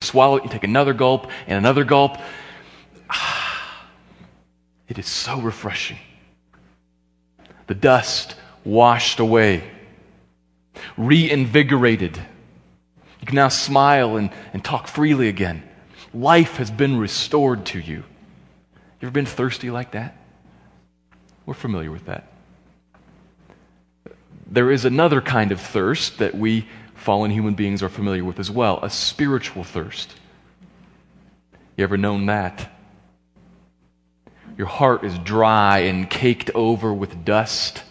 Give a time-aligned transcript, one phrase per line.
[0.01, 2.17] Swallow it, you take another gulp and another gulp.
[4.87, 5.99] It is so refreshing.
[7.67, 8.35] The dust
[8.65, 9.69] washed away,
[10.97, 12.17] reinvigorated.
[13.19, 15.63] You can now smile and, and talk freely again.
[16.13, 18.03] Life has been restored to you.
[18.99, 20.17] You ever been thirsty like that?
[21.45, 22.27] We're familiar with that.
[24.47, 28.49] There is another kind of thirst that we fallen human beings are familiar with as
[28.49, 30.13] well a spiritual thirst.
[31.75, 32.71] You ever known that?
[34.57, 37.83] Your heart is dry and caked over with dust.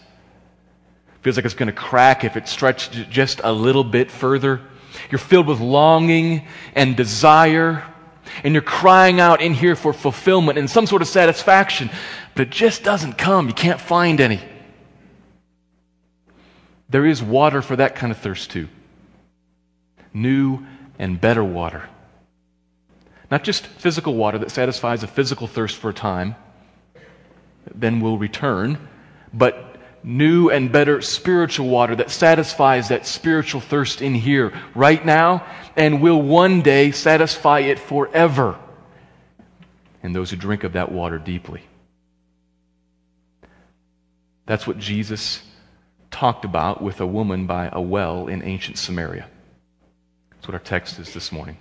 [1.23, 4.59] Feels like it's going to crack if it stretched just a little bit further.
[5.09, 7.85] You're filled with longing and desire,
[8.43, 11.89] and you're crying out in here for fulfillment and some sort of satisfaction,
[12.35, 13.47] but it just doesn't come.
[13.47, 14.41] You can't find any.
[16.89, 18.67] There is water for that kind of thirst too.
[20.13, 20.65] New
[20.99, 21.89] and better water.
[23.31, 26.35] Not just physical water that satisfies a physical thirst for a time,
[27.73, 28.89] then will return,
[29.33, 29.72] but
[30.03, 36.01] new and better spiritual water that satisfies that spiritual thirst in here right now and
[36.01, 38.59] will one day satisfy it forever.
[40.01, 41.63] And those who drink of that water deeply.
[44.45, 45.41] That's what Jesus
[46.11, 49.27] talked about with a woman by a well in ancient Samaria.
[50.31, 51.57] That's what our text is this morning.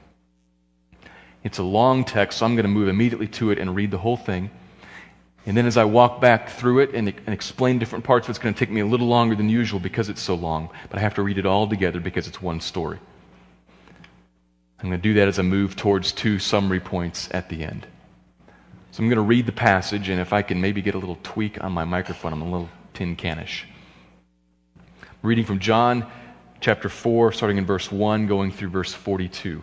[1.45, 3.99] It's a long text, so I'm going to move immediately to it and read the
[3.99, 4.51] whole thing.
[5.45, 8.55] And then as I walk back through it and, and explain different parts, it's going
[8.55, 10.71] to take me a little longer than usual because it's so long.
[10.89, 12.99] But I have to read it all together because it's one story.
[14.79, 17.87] I'm going to do that as I move towards two summary points at the end.
[18.93, 21.19] So I'm going to read the passage, and if I can maybe get a little
[21.23, 23.65] tweak on my microphone, I'm a little tin canish.
[25.23, 26.11] Reading from John
[26.61, 29.63] chapter 4, starting in verse 1, going through verse 42.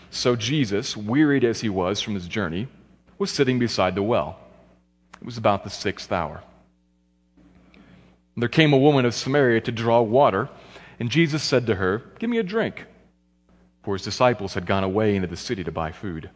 [0.11, 2.67] so Jesus, wearied as he was from his journey,
[3.17, 4.37] was sitting beside the well.
[5.19, 6.43] It was about the sixth hour.
[8.35, 10.49] There came a woman of Samaria to draw water,
[10.99, 12.85] and Jesus said to her, Give me a drink.
[13.83, 16.29] For his disciples had gone away into the city to buy food.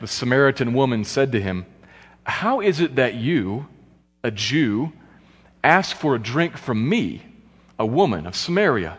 [0.00, 1.66] The Samaritan woman said to him,
[2.24, 3.66] How is it that you,
[4.22, 4.92] a Jew,
[5.64, 7.22] ask for a drink from me,
[7.78, 8.98] a woman of Samaria?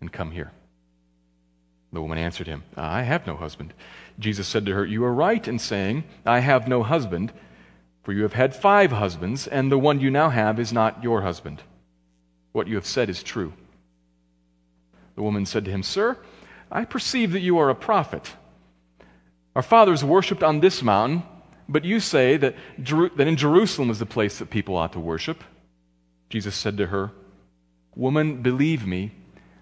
[0.00, 0.52] and come here.
[1.92, 3.74] The woman answered him, I have no husband.
[4.18, 7.32] Jesus said to her, You are right in saying, I have no husband,
[8.04, 11.22] for you have had five husbands, and the one you now have is not your
[11.22, 11.62] husband.
[12.52, 13.52] What you have said is true.
[15.16, 16.16] The woman said to him, Sir,
[16.70, 18.34] I perceive that you are a prophet.
[19.56, 21.24] Our fathers worshipped on this mountain,
[21.68, 25.42] but you say that, that in Jerusalem is the place that people ought to worship.
[26.28, 27.10] Jesus said to her,
[27.96, 29.10] Woman, believe me,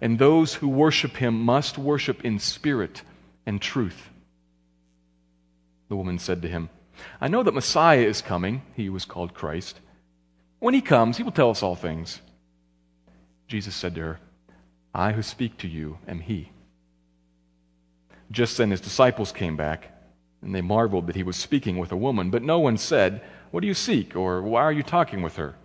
[0.00, 3.02] and those who worship him must worship in spirit
[3.46, 4.10] and truth.
[5.88, 6.70] The woman said to him,
[7.20, 9.80] I know that Messiah is coming, he was called Christ.
[10.58, 12.20] When he comes, he will tell us all things.
[13.48, 14.20] Jesus said to her,
[14.94, 16.50] I who speak to you am he.
[18.30, 19.90] Just then his disciples came back,
[20.42, 23.60] and they marveled that he was speaking with a woman, but no one said, What
[23.60, 24.14] do you seek?
[24.14, 25.56] or Why are you talking with her?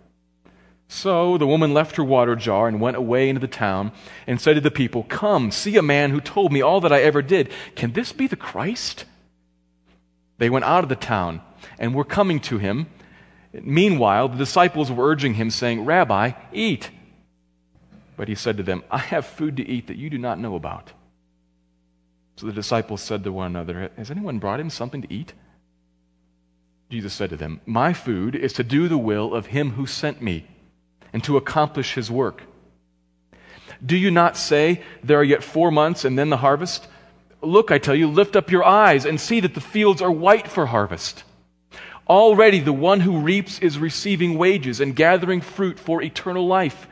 [0.88, 3.92] So the woman left her water jar and went away into the town
[4.26, 7.02] and said to the people, Come, see a man who told me all that I
[7.02, 7.50] ever did.
[7.74, 9.04] Can this be the Christ?
[10.38, 11.40] They went out of the town
[11.78, 12.86] and were coming to him.
[13.52, 16.90] Meanwhile, the disciples were urging him, saying, Rabbi, eat.
[18.16, 20.54] But he said to them, I have food to eat that you do not know
[20.54, 20.92] about.
[22.36, 25.32] So the disciples said to one another, Has anyone brought him something to eat?
[26.90, 30.22] Jesus said to them, My food is to do the will of him who sent
[30.22, 30.46] me
[31.12, 32.42] and to accomplish his work.
[33.84, 36.88] Do you not say, There are yet four months and then the harvest?
[37.42, 40.48] Look, I tell you, lift up your eyes and see that the fields are white
[40.48, 41.24] for harvest.
[42.08, 46.86] Already the one who reaps is receiving wages and gathering fruit for eternal life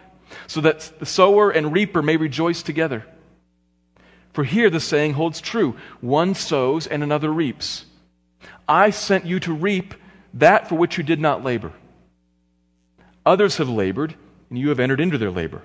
[0.46, 3.06] so that the sower and reaper may rejoice together.
[4.32, 7.86] For here the saying holds true one sows and another reaps.
[8.68, 9.94] I sent you to reap
[10.34, 11.72] that for which you did not labor.
[13.26, 14.14] Others have labored,
[14.50, 15.62] and you have entered into their labor.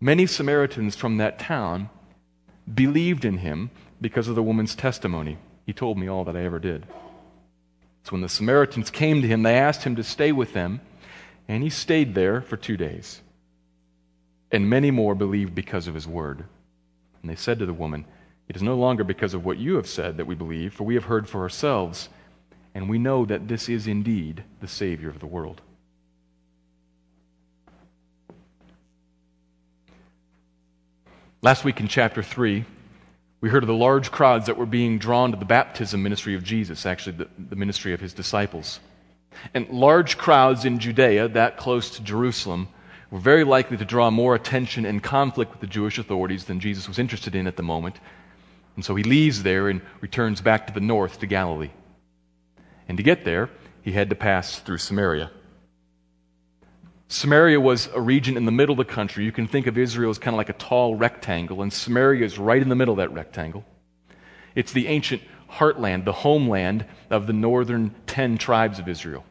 [0.00, 1.88] Many Samaritans from that town
[2.72, 5.38] believed in him because of the woman's testimony.
[5.64, 6.86] He told me all that I ever did.
[8.04, 10.80] So when the Samaritans came to him, they asked him to stay with them
[11.48, 13.20] and he stayed there for two days.
[14.50, 16.44] And many more believed because of his word.
[17.20, 18.04] And they said to the woman,
[18.48, 20.94] It is no longer because of what you have said that we believe, for we
[20.94, 22.08] have heard for ourselves,
[22.76, 25.62] and we know that this is indeed the Savior of the world.
[31.40, 32.66] Last week in chapter 3,
[33.40, 36.44] we heard of the large crowds that were being drawn to the baptism ministry of
[36.44, 38.78] Jesus, actually, the, the ministry of his disciples.
[39.54, 42.68] And large crowds in Judea, that close to Jerusalem,
[43.10, 46.88] were very likely to draw more attention and conflict with the Jewish authorities than Jesus
[46.88, 47.96] was interested in at the moment.
[48.74, 51.70] And so he leaves there and returns back to the north to Galilee.
[52.88, 53.50] And to get there,
[53.82, 55.30] he had to pass through Samaria.
[57.08, 59.24] Samaria was a region in the middle of the country.
[59.24, 62.38] You can think of Israel as kind of like a tall rectangle, and Samaria is
[62.38, 63.64] right in the middle of that rectangle.
[64.56, 69.24] It's the ancient heartland, the homeland of the northern ten tribes of Israel.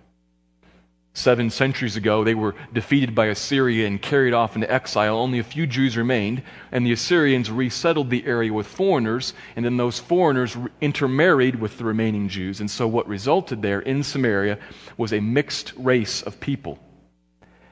[1.16, 5.16] Seven centuries ago, they were defeated by Assyria and carried off into exile.
[5.18, 9.78] Only a few Jews remained, and the Assyrians resettled the area with foreigners, and then
[9.78, 12.60] those foreigners intermarried with the remaining Jews.
[12.60, 14.60] And so, what resulted there in Samaria
[14.98, 16.80] was a mixed race of people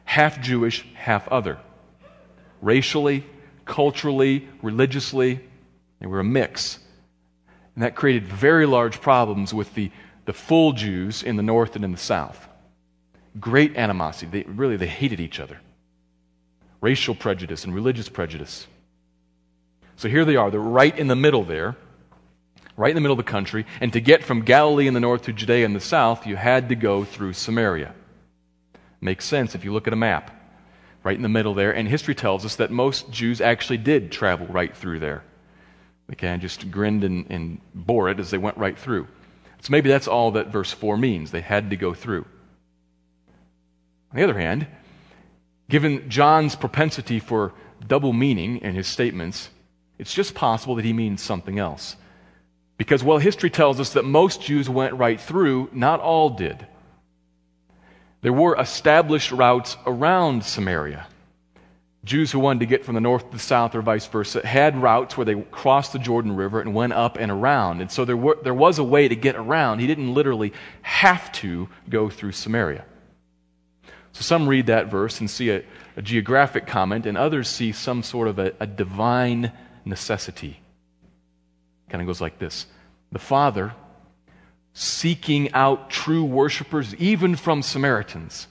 [0.05, 1.57] half Jewish, half other.
[2.61, 3.25] Racially,
[3.65, 5.41] culturally, religiously,
[5.99, 6.79] they were a mix.
[7.75, 9.91] And that created very large problems with the,
[10.23, 12.47] the full Jews in the north and in the south.
[13.39, 14.43] Great animosity.
[14.43, 15.59] They, really, they hated each other.
[16.81, 18.67] Racial prejudice and religious prejudice.
[19.95, 20.51] So here they are.
[20.51, 21.75] They're right in the middle there,
[22.75, 23.65] right in the middle of the country.
[23.79, 26.69] And to get from Galilee in the north to Judea in the south, you had
[26.69, 27.93] to go through Samaria.
[29.01, 30.39] Makes sense if you look at a map.
[31.03, 31.75] Right in the middle there.
[31.75, 35.23] And history tells us that most Jews actually did travel right through there.
[36.07, 39.07] They kind of just grinned and, and bore it as they went right through.
[39.61, 41.31] So maybe that's all that verse 4 means.
[41.31, 42.25] They had to go through.
[44.13, 44.67] On the other hand,
[45.69, 47.51] given John's propensity for
[47.87, 49.49] double meaning in his statements,
[49.97, 51.95] it's just possible that he means something else.
[52.77, 56.67] Because while history tells us that most Jews went right through, not all did.
[58.21, 61.07] There were established routes around Samaria.
[62.05, 64.79] Jews who wanted to get from the north to the south or vice versa had
[64.79, 67.81] routes where they crossed the Jordan River and went up and around.
[67.81, 69.79] And so there, were, there was a way to get around.
[69.79, 70.53] He didn't literally
[70.83, 72.85] have to go through Samaria.
[74.13, 75.63] So some read that verse and see a,
[75.97, 79.51] a geographic comment, and others see some sort of a, a divine
[79.85, 80.59] necessity.
[81.89, 82.67] Kind of goes like this
[83.11, 83.73] The Father,
[84.73, 88.47] seeking out true worshipers, even from Samaritans,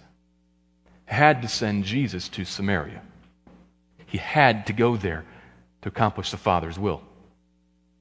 [1.05, 3.03] had to send Jesus to Samaria.
[4.07, 5.25] He had to go there
[5.83, 7.03] to accomplish the Father's will.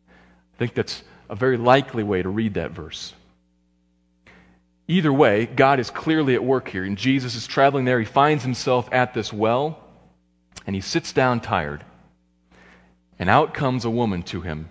[0.10, 3.14] I think that's a very likely way to read that verse.
[4.92, 7.98] Either way, God is clearly at work here, and Jesus is traveling there.
[7.98, 9.80] He finds himself at this well,
[10.68, 11.86] And he sits down tired.
[13.18, 14.68] And out comes a woman to him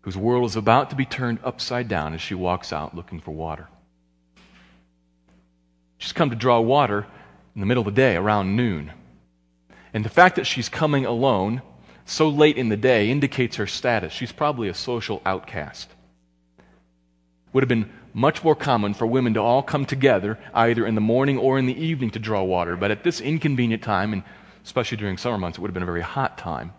[0.00, 3.32] whose world is about to be turned upside down as she walks out looking for
[3.32, 3.68] water.
[5.98, 7.06] She's come to draw water
[7.54, 8.92] in the middle of the day, around noon.
[9.92, 11.60] And the fact that she's coming alone
[12.06, 14.10] so late in the day indicates her status.
[14.10, 15.90] She's probably a social outcast.
[17.52, 21.00] Would have been much more common for women to all come together either in the
[21.00, 24.24] morning or in the evening to draw water, but at this inconvenient time, and
[24.64, 26.72] especially during summer months, it would have been a very hot time.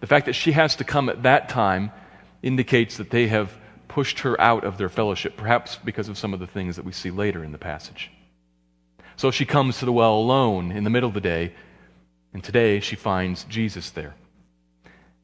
[0.00, 1.90] The fact that she has to come at that time
[2.42, 3.56] indicates that they have
[3.88, 6.92] pushed her out of their fellowship, perhaps because of some of the things that we
[6.92, 8.10] see later in the passage.
[9.16, 11.54] So she comes to the well alone in the middle of the day,
[12.34, 14.14] and today she finds Jesus there.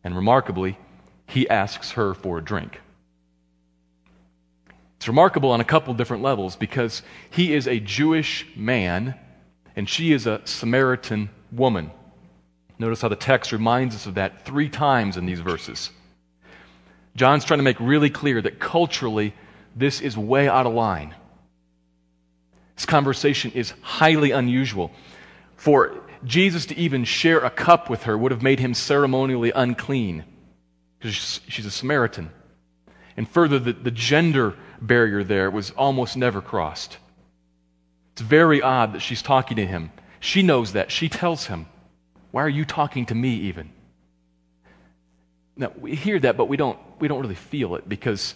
[0.03, 0.79] And remarkably,
[1.27, 2.81] he asks her for a drink.
[4.97, 9.15] It's remarkable on a couple different levels because he is a Jewish man
[9.75, 11.91] and she is a Samaritan woman.
[12.79, 15.91] Notice how the text reminds us of that three times in these verses.
[17.15, 19.35] John's trying to make really clear that culturally,
[19.75, 21.15] this is way out of line.
[22.75, 24.91] This conversation is highly unusual.
[25.57, 30.25] For Jesus to even share a cup with her would have made him ceremonially unclean
[30.99, 32.31] because she's a Samaritan.
[33.17, 36.99] And further, the, the gender barrier there was almost never crossed.
[38.13, 39.91] It's very odd that she's talking to him.
[40.21, 40.91] She knows that.
[40.91, 41.67] She tells him,
[42.31, 43.71] Why are you talking to me even?
[45.57, 48.35] Now, we hear that, but we don't, we don't really feel it because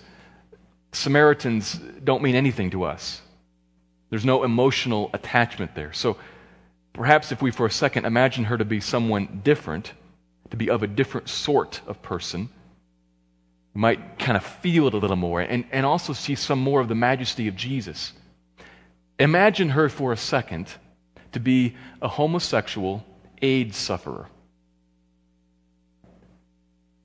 [0.93, 3.21] Samaritans don't mean anything to us.
[4.09, 5.93] There's no emotional attachment there.
[5.93, 6.17] So
[6.93, 9.93] perhaps if we for a second imagine her to be someone different,
[10.51, 12.49] to be of a different sort of person,
[13.75, 16.81] we might kind of feel it a little more and, and also see some more
[16.81, 18.13] of the majesty of Jesus.
[19.19, 20.67] Imagine her for a second
[21.33, 23.05] to be a homosexual
[23.41, 24.27] AIDS sufferer.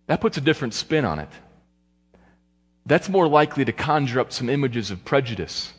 [0.07, 1.29] That puts a different spin on it.
[2.85, 5.73] That's more likely to conjure up some images of prejudice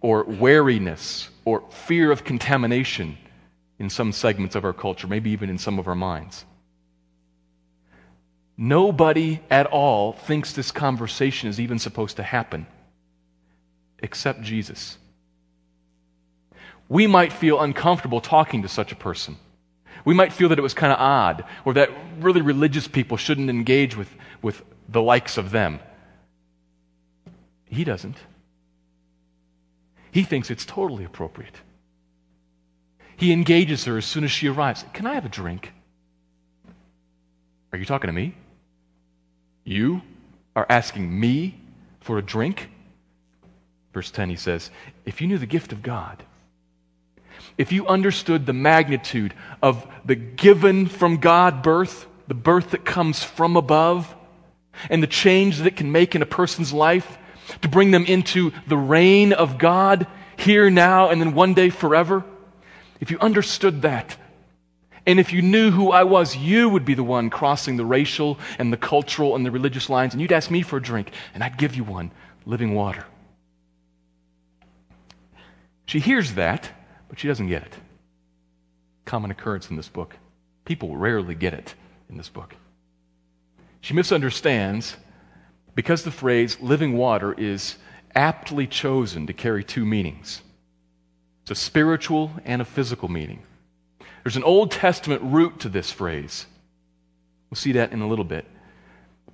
[0.00, 3.16] or wariness or fear of contamination
[3.78, 6.44] in some segments of our culture, maybe even in some of our minds.
[8.56, 12.66] Nobody at all thinks this conversation is even supposed to happen
[13.98, 14.98] except Jesus.
[16.88, 19.38] We might feel uncomfortable talking to such a person.
[20.04, 23.48] We might feel that it was kind of odd or that really religious people shouldn't
[23.48, 24.10] engage with,
[24.42, 25.80] with the likes of them.
[27.64, 28.16] He doesn't.
[30.12, 31.56] He thinks it's totally appropriate.
[33.16, 34.84] He engages her as soon as she arrives.
[34.92, 35.72] Can I have a drink?
[37.72, 38.34] Are you talking to me?
[39.64, 40.02] You
[40.54, 41.58] are asking me
[42.00, 42.70] for a drink?
[43.92, 44.70] Verse 10, he says,
[45.04, 46.22] If you knew the gift of God,
[47.56, 53.22] if you understood the magnitude of the given from God birth, the birth that comes
[53.22, 54.14] from above,
[54.90, 57.18] and the change that it can make in a person's life
[57.62, 60.06] to bring them into the reign of God
[60.36, 62.24] here, now, and then one day forever,
[63.00, 64.16] if you understood that,
[65.06, 68.38] and if you knew who I was, you would be the one crossing the racial
[68.58, 71.42] and the cultural and the religious lines, and you'd ask me for a drink, and
[71.42, 72.10] I'd give you one
[72.46, 73.04] living water.
[75.86, 76.70] She hears that,
[77.08, 77.74] but she doesn't get it.
[79.04, 80.16] Common occurrence in this book.
[80.64, 81.74] People rarely get it
[82.08, 82.56] in this book.
[83.82, 84.96] She misunderstands
[85.74, 87.76] because the phrase living water is
[88.14, 90.40] aptly chosen to carry two meanings
[91.42, 93.42] it's a spiritual and a physical meaning.
[94.24, 96.46] There's an Old Testament root to this phrase.
[97.50, 98.46] We'll see that in a little bit.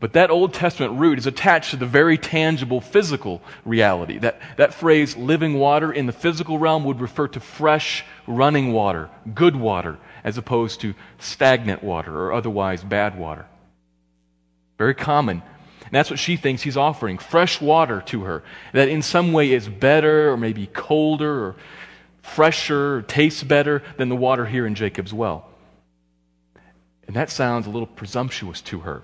[0.00, 4.18] But that Old Testament root is attached to the very tangible physical reality.
[4.18, 9.10] That, that phrase, living water, in the physical realm would refer to fresh, running water,
[9.32, 13.46] good water, as opposed to stagnant water or otherwise bad water.
[14.76, 15.42] Very common.
[15.82, 18.42] And that's what she thinks he's offering fresh water to her,
[18.72, 21.56] that in some way is better or maybe colder or
[22.22, 25.48] fresher, tastes better than the water here in Jacob's well.
[27.06, 29.02] And that sounds a little presumptuous to her,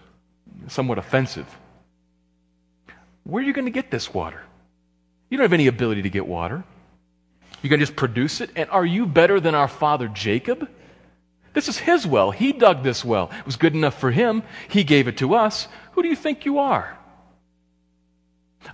[0.69, 1.47] somewhat offensive.
[3.25, 4.41] Where are you going to get this water?
[5.29, 6.63] You don't have any ability to get water.
[7.63, 8.51] You're going to just produce it?
[8.55, 10.69] And are you better than our father Jacob?
[11.53, 12.31] This is his well.
[12.31, 13.31] He dug this well.
[13.37, 14.43] It was good enough for him.
[14.69, 15.67] He gave it to us.
[15.93, 16.97] Who do you think you are?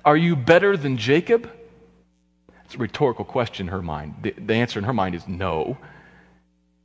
[0.05, 1.51] Are you better than Jacob?
[2.73, 4.15] It's a rhetorical question in her mind.
[4.23, 5.77] The, the answer in her mind is no.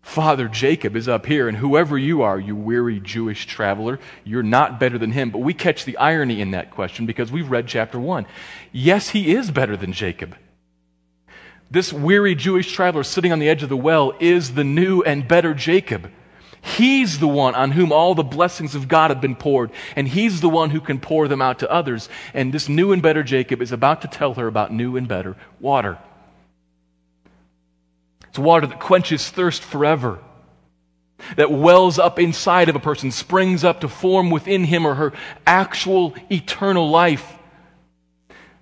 [0.01, 4.81] Father Jacob is up here, and whoever you are, you weary Jewish traveler, you're not
[4.81, 5.29] better than him.
[5.29, 8.25] But we catch the irony in that question because we've read chapter 1.
[8.73, 10.35] Yes, he is better than Jacob.
[11.71, 15.25] This weary Jewish traveler sitting on the edge of the well is the new and
[15.25, 16.11] better Jacob.
[16.75, 20.41] He's the one on whom all the blessings of God have been poured, and he's
[20.41, 22.09] the one who can pour them out to others.
[22.33, 25.37] And this new and better Jacob is about to tell her about new and better
[25.61, 25.97] water.
[28.27, 30.19] It's water that quenches thirst forever,
[31.37, 35.13] that wells up inside of a person, springs up to form within him or her
[35.45, 37.33] actual eternal life.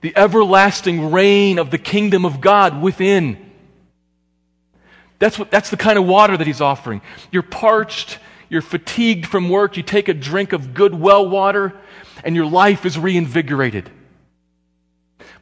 [0.01, 3.51] The everlasting reign of the kingdom of God within.
[5.19, 7.01] That's, what, that's the kind of water that he's offering.
[7.31, 8.19] You're parched,
[8.49, 11.73] you're fatigued from work, you take a drink of good well water,
[12.23, 13.89] and your life is reinvigorated.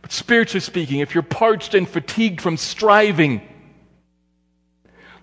[0.02, 3.42] But spiritually speaking, if you're parched and fatigued from striving,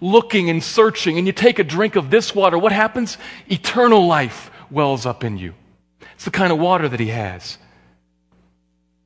[0.01, 3.19] looking and searching, and you take a drink of this water, what happens?
[3.49, 5.55] Eternal life wells up in you.
[6.15, 7.59] It's the kind of water that he has.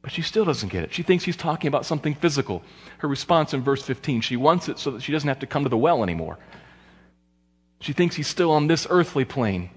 [0.05, 0.93] But she still doesn't get it.
[0.93, 2.63] She thinks he's talking about something physical.
[2.99, 5.63] Her response in verse 15 she wants it so that she doesn't have to come
[5.63, 6.39] to the well anymore.
[7.81, 9.71] She thinks he's still on this earthly plane.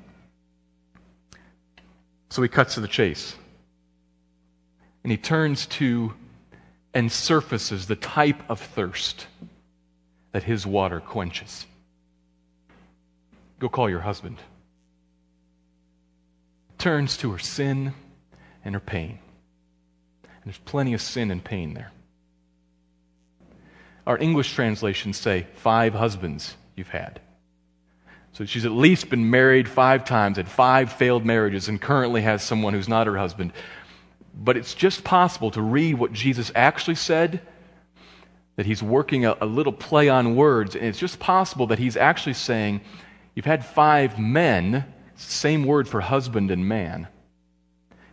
[2.30, 3.38] So he cuts to the chase.
[5.02, 6.14] And he turns to
[6.94, 9.28] and surfaces the type of thirst
[10.34, 11.66] that his water quenches.
[13.60, 14.40] Go call your husband.
[16.78, 17.94] Turns to her sin
[18.66, 19.20] and her pain.
[20.48, 21.92] There's plenty of sin and pain there.
[24.06, 27.20] Our English translations say five husbands you've had.
[28.32, 32.44] So she's at least been married five times, had five failed marriages, and currently has
[32.44, 33.52] someone who's not her husband.
[34.34, 37.42] But it's just possible to read what Jesus actually said,
[38.56, 41.98] that he's working a, a little play on words, and it's just possible that he's
[41.98, 42.80] actually saying,
[43.36, 44.86] You've had five men,
[45.16, 47.10] same word for husband and man.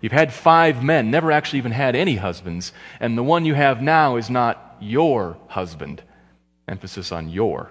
[0.00, 3.80] You've had five men, never actually even had any husbands, and the one you have
[3.80, 6.02] now is not your husband.
[6.68, 7.70] Emphasis on your.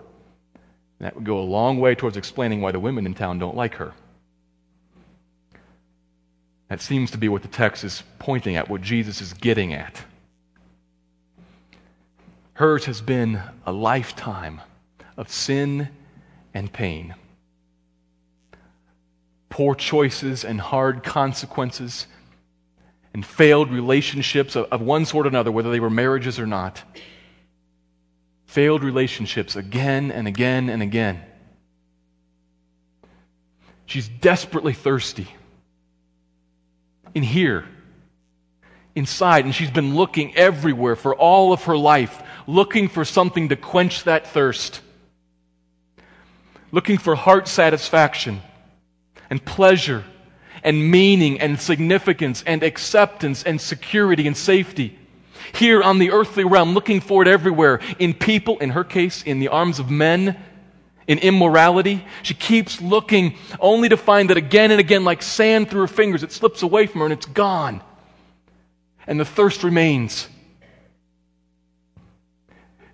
[0.99, 3.75] That would go a long way towards explaining why the women in town don't like
[3.75, 3.93] her.
[6.69, 10.01] That seems to be what the text is pointing at, what Jesus is getting at.
[12.53, 14.61] Hers has been a lifetime
[15.17, 15.89] of sin
[16.53, 17.15] and pain.
[19.53, 22.07] Poor choices and hard consequences
[23.13, 26.81] and failed relationships of, of one sort or another, whether they were marriages or not.
[28.47, 31.21] Failed relationships again and again and again.
[33.85, 35.27] She's desperately thirsty.
[37.13, 37.63] In here,
[38.95, 43.55] inside, and she's been looking everywhere for all of her life, looking for something to
[43.55, 44.81] quench that thirst,
[46.71, 48.41] looking for heart satisfaction
[49.33, 50.03] and pleasure
[50.63, 54.95] and meaning and significance and acceptance and security and safety.
[55.55, 59.39] Here on the earthly realm, looking for it everywhere in people, in her case, in
[59.39, 60.39] the arms of men,
[61.07, 62.05] in immorality.
[62.21, 66.21] She keeps looking only to find that again and again, like sand through her fingers,
[66.21, 67.81] it slips away from her and it's gone.
[69.07, 70.27] And the thirst remains.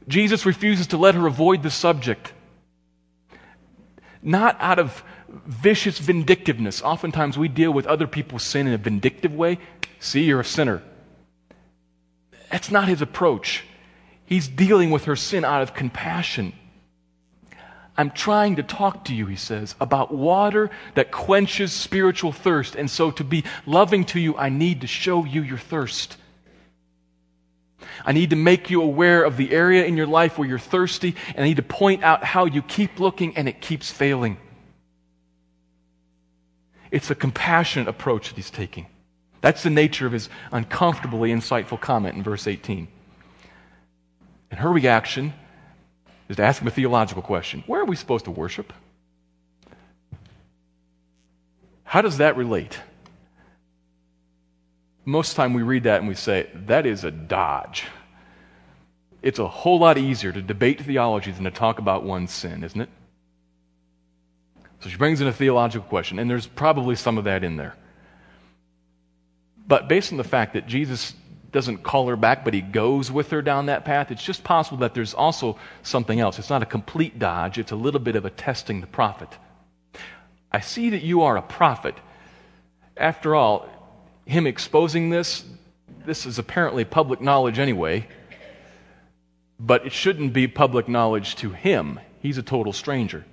[0.08, 2.32] Jesus refuses to let her avoid the subject.
[4.22, 5.04] Not out of
[5.46, 6.82] vicious vindictiveness.
[6.82, 9.60] Oftentimes we deal with other people's sin in a vindictive way.
[10.00, 10.82] See, you're a sinner.
[12.52, 13.64] That's not his approach.
[14.26, 16.54] He's dealing with her sin out of compassion.
[17.98, 22.76] I'm trying to talk to you, he says, about water that quenches spiritual thirst.
[22.76, 26.16] And so to be loving to you, I need to show you your thirst.
[28.06, 31.16] I need to make you aware of the area in your life where you're thirsty,
[31.30, 34.38] and I need to point out how you keep looking and it keeps failing.
[36.92, 38.88] It's a compassionate approach that he's taking.
[39.42, 42.88] That's the nature of his uncomfortably insightful comment in verse 18.
[44.52, 45.34] And her reaction
[46.28, 48.74] is to ask him a theological question Where are we supposed to worship?
[51.84, 52.80] How does that relate?
[55.06, 57.86] Most of the time we read that and we say, that is a dodge.
[59.24, 62.80] It's a whole lot easier to debate theology than to talk about one's sin, isn't
[62.80, 62.90] it?
[64.80, 67.76] So she brings in a theological question, and there's probably some of that in there.
[69.68, 71.14] But based on the fact that Jesus
[71.52, 74.78] doesn't call her back, but he goes with her down that path, it's just possible
[74.80, 76.40] that there's also something else.
[76.40, 79.30] It's not a complete dodge, it's a little bit of a testing the prophet.
[80.52, 81.96] I see that you are a prophet.
[82.98, 83.70] After all,
[84.26, 85.44] him exposing this,
[86.06, 88.08] this is apparently public knowledge anyway,
[89.60, 92.00] but it shouldn't be public knowledge to him.
[92.22, 93.26] He's a total stranger.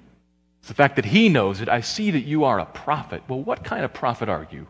[0.66, 1.68] It's the fact that he knows it.
[1.68, 3.22] I see that you are a prophet.
[3.29, 4.66] Well, what kind of prophet are you?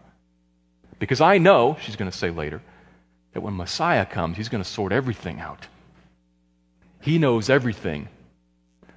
[0.98, 2.60] Because I know, she's going to say later,
[3.32, 5.68] that when Messiah comes, he's going to sort everything out.
[7.00, 8.10] He knows everything.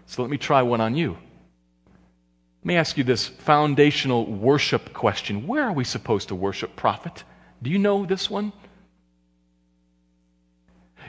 [0.07, 1.11] So let me try one on you.
[1.11, 7.23] Let me ask you this foundational worship question Where are we supposed to worship, prophet?
[7.63, 8.51] Do you know this one?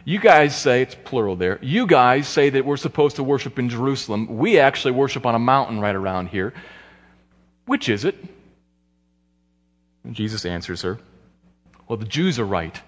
[0.05, 3.69] You guys say, it's plural there, you guys say that we're supposed to worship in
[3.69, 4.39] Jerusalem.
[4.39, 6.55] We actually worship on a mountain right around here.
[7.67, 8.17] Which is it?
[10.05, 10.99] And Jesus answers her,
[11.87, 12.81] Well, the Jews are right.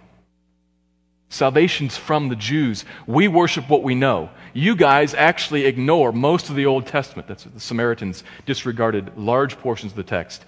[1.28, 2.84] Salvation's from the Jews.
[3.06, 4.28] We worship what we know.
[4.52, 7.26] You guys actually ignore most of the Old Testament.
[7.26, 10.44] That's what the Samaritans disregarded large portions of the text.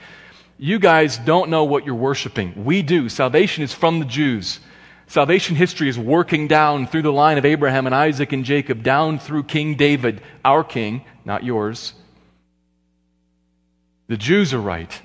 [0.59, 2.65] You guys don't know what you're worshiping.
[2.65, 3.09] We do.
[3.09, 4.61] Salvation is from the Jews.
[5.07, 9.19] Salvation history is working down through the line of Abraham and Isaac and Jacob, down
[9.19, 11.93] through King David, our king, not yours.
[14.09, 15.01] The Jews are right,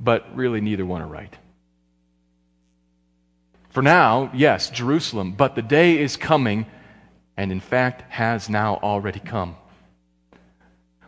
[0.00, 1.34] but really neither one are right.
[3.70, 6.64] For now, yes, Jerusalem, but the day is coming,
[7.36, 9.56] and in fact has now already come.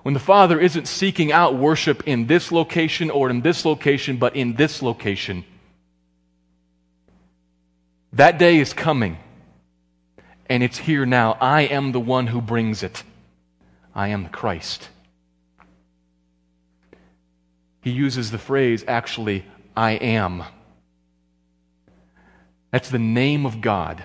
[0.03, 4.37] When the Father isn't seeking out worship in this location or in this location, but
[4.37, 5.45] in this location.
[8.19, 9.17] That day is coming,
[10.51, 11.39] and it's here now.
[11.41, 13.05] I am the one who brings it.
[13.95, 14.89] I am the Christ.
[17.81, 19.45] He uses the phrase, actually,
[19.77, 20.43] I am.
[22.73, 24.05] That's the name of God.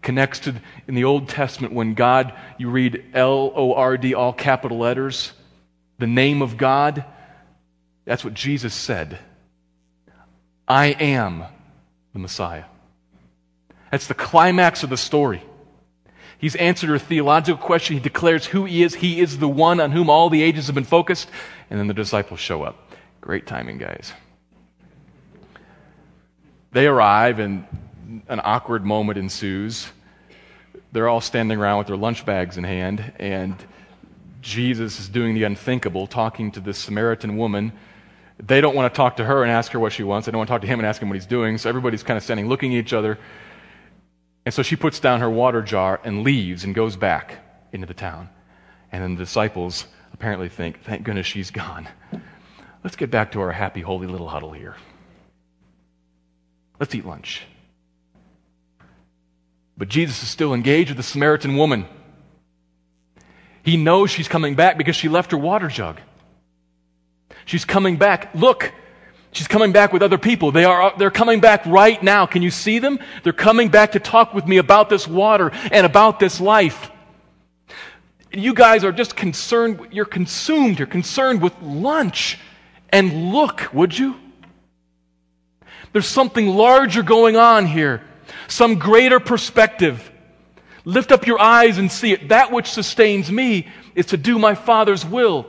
[0.00, 0.54] Connects to,
[0.86, 5.34] in the Old Testament, when God, you read L O R D, all capital letters,
[5.98, 7.04] the name of God.
[8.06, 9.18] That's what Jesus said.
[10.66, 11.44] I am
[12.14, 12.64] the Messiah.
[13.90, 15.42] That's the climax of the story.
[16.38, 17.96] He's answered her theological question.
[17.96, 18.94] He declares who he is.
[18.94, 21.28] He is the one on whom all the ages have been focused.
[21.68, 22.92] And then the disciples show up.
[23.20, 24.12] Great timing, guys.
[26.70, 27.64] They arrive, and
[28.28, 29.88] an awkward moment ensues.
[30.92, 33.56] They're all standing around with their lunch bags in hand, and
[34.40, 37.72] Jesus is doing the unthinkable, talking to this Samaritan woman.
[38.38, 40.26] They don't want to talk to her and ask her what she wants.
[40.26, 41.58] They don't want to talk to him and ask him what he's doing.
[41.58, 43.18] So everybody's kind of standing looking at each other.
[44.48, 47.36] And so she puts down her water jar and leaves and goes back
[47.70, 48.30] into the town.
[48.90, 49.84] And then the disciples
[50.14, 51.86] apparently think, thank goodness she's gone.
[52.82, 54.74] Let's get back to our happy, holy little huddle here.
[56.80, 57.42] Let's eat lunch.
[59.76, 61.84] But Jesus is still engaged with the Samaritan woman.
[63.62, 66.00] He knows she's coming back because she left her water jug.
[67.44, 68.34] She's coming back.
[68.34, 68.72] Look,
[69.38, 70.50] she's coming back with other people.
[70.50, 72.26] They are, they're coming back right now.
[72.26, 72.98] Can you see them?
[73.22, 76.90] They're coming back to talk with me about this water and about this life.
[78.32, 82.38] You guys are just concerned, you're consumed, you're concerned with lunch.
[82.90, 84.16] And look, would you?
[85.92, 88.02] There's something larger going on here,
[88.48, 90.10] some greater perspective.
[90.84, 92.28] Lift up your eyes and see it.
[92.30, 95.46] That which sustains me is to do my Father's will,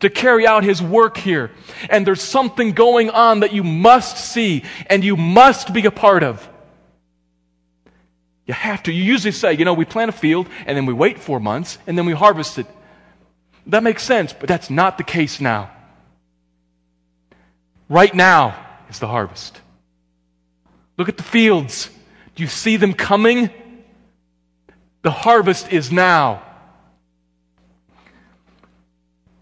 [0.00, 1.50] to carry out His work here.
[1.90, 6.22] And there's something going on that you must see and you must be a part
[6.22, 6.48] of.
[8.46, 8.92] You have to.
[8.92, 11.78] You usually say, you know, we plant a field and then we wait four months
[11.86, 12.66] and then we harvest it.
[13.66, 15.70] That makes sense, but that's not the case now.
[17.88, 18.56] Right now,
[18.94, 19.60] is the harvest.
[20.96, 21.90] Look at the fields.
[22.34, 23.50] Do you see them coming?
[25.02, 26.42] The harvest is now.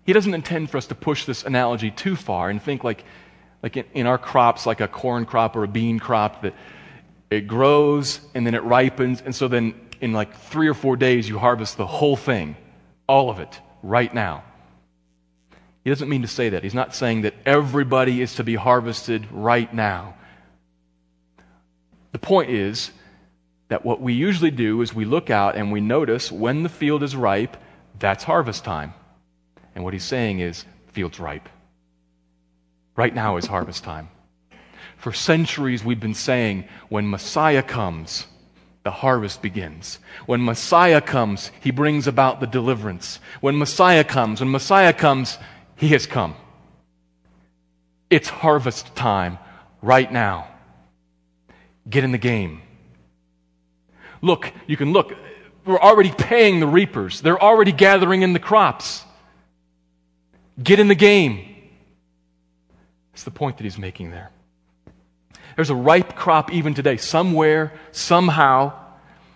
[0.05, 3.05] He doesn't intend for us to push this analogy too far and think like,
[3.63, 6.55] like in, in our crops, like a corn crop or a bean crop, that
[7.31, 11.29] it grows and then it ripens, and so then in like three or four days
[11.29, 12.57] you harvest the whole thing,
[13.07, 14.45] all of it, right now.
[15.85, 16.63] He doesn't mean to say that.
[16.63, 20.15] He's not saying that everybody is to be harvested right now.
[22.13, 22.93] The point is
[23.69, 27.03] that what we usually do is we look out and we notice when the field
[27.03, 27.57] is ripe,
[27.99, 28.95] that's harvest time.
[29.75, 31.49] And what he's saying is, field's ripe.
[32.97, 34.09] Right now is harvest time.
[34.99, 38.27] For centuries, we've been saying, when Messiah comes,
[38.85, 39.99] the harvest begins.
[40.27, 43.19] When Messiah comes, he brings about the deliverance.
[43.41, 45.39] When Messiah comes, when Messiah comes,
[45.77, 46.35] he has come.
[48.11, 49.39] It's harvest time
[49.81, 50.49] right now.
[51.89, 52.63] Get in the game.
[54.21, 55.15] Look, you can look.
[55.65, 59.05] We're already paying the reapers, they're already gathering in the crops.
[60.61, 61.49] Get in the game.
[63.13, 64.31] That's the point that he's making there.
[65.55, 66.97] There's a ripe crop even today.
[66.97, 68.73] Somewhere, somehow,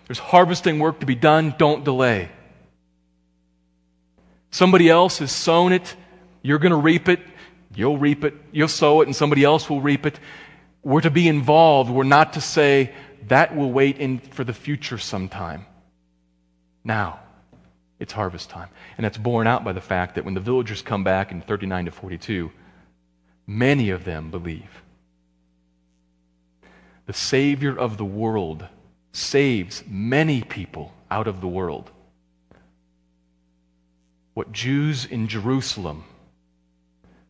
[0.07, 1.53] there's harvesting work to be done.
[1.57, 2.29] Don't delay.
[4.49, 5.95] Somebody else has sown it
[6.47, 7.19] you're going to reap it.
[7.75, 8.33] You'll reap it.
[8.53, 10.17] You'll sow it, and somebody else will reap it.
[10.81, 11.91] We're to be involved.
[11.91, 12.93] We're not to say,
[13.27, 15.65] that will wait in for the future sometime.
[16.85, 17.19] Now.
[17.99, 18.69] It's harvest time.
[18.97, 21.85] And that's borne out by the fact that when the villagers come back in 39
[21.85, 22.51] to 42,
[23.47, 24.83] many of them believe.
[27.07, 28.67] The Savior of the world
[29.13, 31.89] saves many people out of the world.
[34.35, 36.03] What Jews in Jerusalem,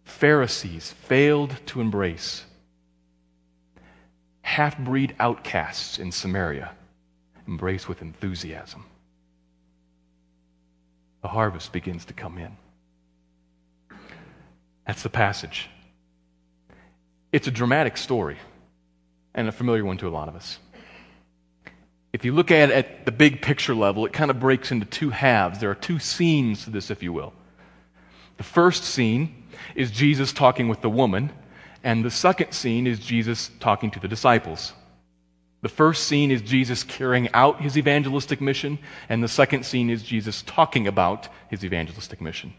[0.04, 2.44] Pharisees, failed to embrace,
[4.42, 6.72] half breed outcasts in Samaria
[7.48, 8.84] embrace with enthusiasm
[11.28, 12.56] the harvest begins to come in.
[14.86, 15.70] That's the passage.
[17.34, 18.38] It's a dramatic story
[19.34, 20.58] and a familiar one to a lot of us.
[22.14, 24.86] If you look at it at the big picture level, it kind of breaks into
[24.86, 25.60] two halves.
[25.60, 27.34] There are two scenes to this, if you will.
[28.38, 29.44] The first scene
[29.76, 31.34] is Jesus talking with the woman,
[31.84, 34.72] and the second scene is Jesus talking to the disciples.
[35.62, 38.78] The first scene is Jesus carrying out his evangelistic mission,
[39.10, 42.54] and the second scene is Jesus talking about his evangelistic mission.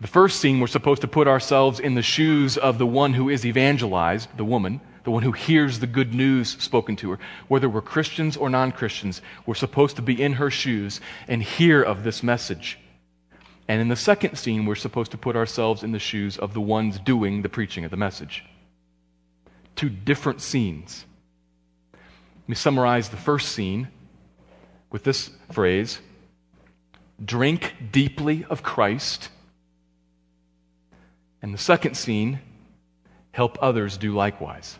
[0.00, 3.28] The first scene, we're supposed to put ourselves in the shoes of the one who
[3.28, 7.18] is evangelized, the woman, the one who hears the good news spoken to her.
[7.46, 11.80] Whether we're Christians or non Christians, we're supposed to be in her shoes and hear
[11.80, 12.78] of this message.
[13.68, 16.60] And in the second scene, we're supposed to put ourselves in the shoes of the
[16.60, 18.44] ones doing the preaching of the message.
[19.76, 21.04] Two different scenes
[22.48, 23.88] me summarize the first scene
[24.90, 26.00] with this phrase
[27.24, 29.28] drink deeply of Christ.
[31.40, 32.40] And the second scene,
[33.32, 34.78] help others do likewise.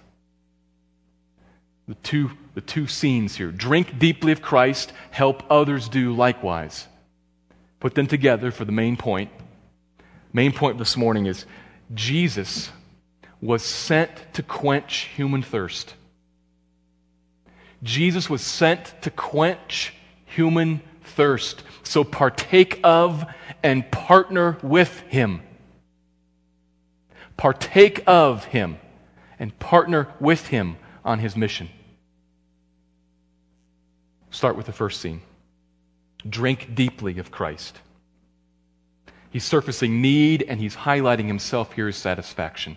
[1.88, 6.86] The two, the two scenes here drink deeply of Christ, help others do likewise.
[7.80, 9.30] Put them together for the main point.
[10.32, 11.44] Main point this morning is
[11.92, 12.70] Jesus
[13.40, 15.94] was sent to quench human thirst.
[17.82, 21.62] Jesus was sent to quench human thirst.
[21.82, 23.24] So partake of
[23.62, 25.42] and partner with him.
[27.36, 28.78] Partake of him
[29.38, 31.68] and partner with him on his mission.
[34.30, 35.20] Start with the first scene.
[36.28, 37.78] Drink deeply of Christ.
[39.30, 42.76] He's surfacing need and he's highlighting himself here as satisfaction.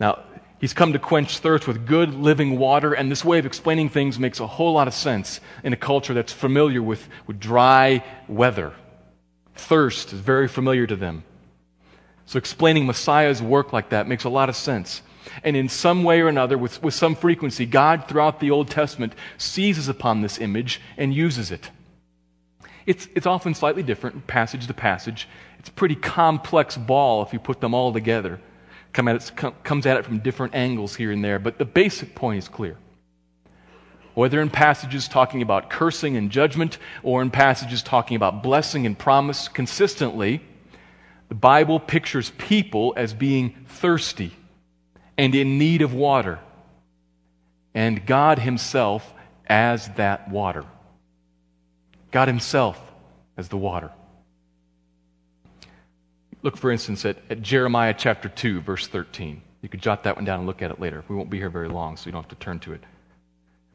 [0.00, 0.24] Now,
[0.58, 4.18] He's come to quench thirst with good living water, and this way of explaining things
[4.18, 8.72] makes a whole lot of sense in a culture that's familiar with, with dry weather.
[9.54, 11.24] Thirst is very familiar to them.
[12.24, 15.02] So explaining Messiah's work like that makes a lot of sense.
[15.44, 19.14] And in some way or another, with, with some frequency, God throughout the Old Testament
[19.36, 21.70] seizes upon this image and uses it.
[22.86, 25.28] It's, it's often slightly different, passage to passage.
[25.58, 28.40] It's a pretty complex ball if you put them all together
[28.96, 32.14] come at it, comes at it from different angles here and there, but the basic
[32.14, 32.76] point is clear.
[34.14, 38.98] Whether in passages talking about cursing and judgment or in passages talking about blessing and
[38.98, 40.40] promise, consistently,
[41.28, 44.32] the Bible pictures people as being thirsty
[45.18, 46.38] and in need of water,
[47.74, 49.12] and God Himself
[49.46, 50.64] as that water.
[52.10, 52.80] God Himself
[53.36, 53.90] as the water.
[56.46, 59.42] Look, for instance, at, at Jeremiah chapter 2, verse 13.
[59.62, 61.02] You could jot that one down and look at it later.
[61.08, 62.84] We won't be here very long, so you don't have to turn to it.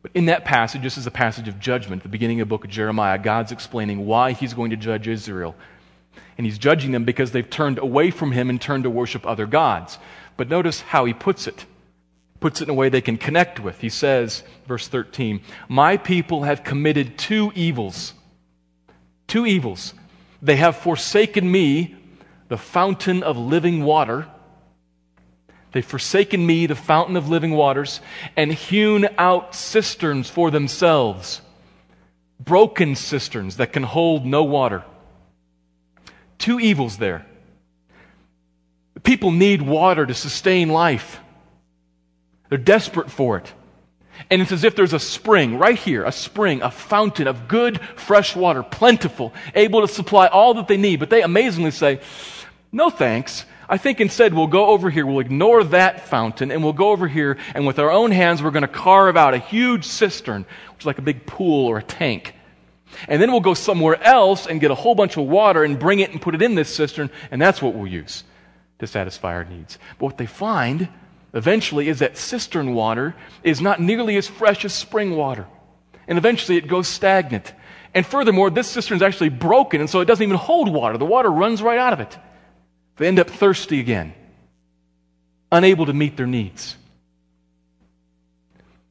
[0.01, 2.01] But in that passage, this is a passage of judgment.
[2.01, 5.53] the beginning of the book of Jeremiah, God's explaining why he's going to judge Israel.
[6.37, 9.47] And he's judging them because they've turned away from him and turned to worship other
[9.47, 9.99] gods.
[10.37, 11.65] But notice how he puts it.
[12.39, 13.81] Puts it in a way they can connect with.
[13.81, 18.13] He says, verse 13, My people have committed two evils.
[19.27, 19.93] Two evils.
[20.41, 21.97] They have forsaken me,
[22.51, 24.27] the fountain of living water.
[25.71, 28.01] They've forsaken me, the fountain of living waters,
[28.35, 31.39] and hewn out cisterns for themselves,
[32.41, 34.83] broken cisterns that can hold no water.
[36.39, 37.25] Two evils there.
[39.01, 41.21] People need water to sustain life,
[42.49, 43.53] they're desperate for it.
[44.29, 47.79] And it's as if there's a spring right here, a spring, a fountain of good,
[47.95, 50.99] fresh water, plentiful, able to supply all that they need.
[50.99, 52.01] But they amazingly say,
[52.71, 53.45] no thanks.
[53.67, 57.07] I think instead we'll go over here, we'll ignore that fountain, and we'll go over
[57.07, 60.81] here, and with our own hands, we're going to carve out a huge cistern, which
[60.81, 62.35] is like a big pool or a tank.
[63.07, 65.99] And then we'll go somewhere else and get a whole bunch of water and bring
[65.99, 68.25] it and put it in this cistern, and that's what we'll use
[68.79, 69.77] to satisfy our needs.
[69.99, 70.89] But what they find
[71.33, 75.47] eventually is that cistern water is not nearly as fresh as spring water.
[76.07, 77.53] And eventually it goes stagnant.
[77.93, 80.97] And furthermore, this cistern is actually broken, and so it doesn't even hold water.
[80.97, 82.17] The water runs right out of it.
[83.01, 84.13] They end up thirsty again,
[85.51, 86.75] unable to meet their needs.